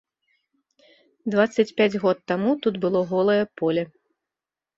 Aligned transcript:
Дваццаць 1.35 1.65
пяць 1.81 1.99
год 2.07 2.17
таму 2.33 2.55
тут 2.65 2.81
было 2.87 3.05
голае 3.13 3.37
поле. 3.63 3.83